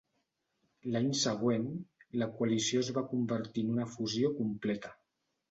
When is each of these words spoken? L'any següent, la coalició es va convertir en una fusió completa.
L'any 0.95 1.11
següent, 1.23 1.67
la 2.21 2.29
coalició 2.39 2.83
es 2.87 2.91
va 2.97 3.05
convertir 3.13 3.67
en 3.67 3.71
una 3.77 3.87
fusió 3.93 4.35
completa. 4.41 4.95